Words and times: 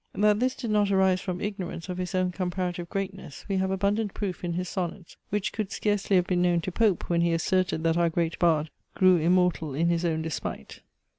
That 0.15 0.39
this 0.39 0.55
did 0.55 0.71
not 0.71 0.89
arise 0.89 1.21
from 1.21 1.39
ignorance 1.39 1.87
of 1.87 1.99
his 1.99 2.15
own 2.15 2.31
comparative 2.31 2.89
greatness, 2.89 3.45
we 3.47 3.57
have 3.57 3.69
abundant 3.69 4.15
proof 4.15 4.43
in 4.43 4.53
his 4.53 4.67
Sonnets, 4.67 5.15
which 5.29 5.53
could 5.53 5.71
scarcely 5.71 6.15
have 6.15 6.25
been 6.25 6.41
known 6.41 6.59
to 6.61 6.71
Pope, 6.71 7.07
when 7.07 7.21
he 7.21 7.33
asserted, 7.33 7.83
that 7.83 7.97
our 7.97 8.09
great 8.09 8.39
bard 8.39 8.71
grew 8.95 9.17
immortal 9.17 9.75
in 9.75 9.89
his 9.89 10.03
own 10.03 10.23
despite. 10.23 10.81